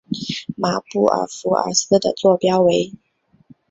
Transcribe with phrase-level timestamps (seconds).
[0.57, 2.91] 马布尔福尔斯的座标为。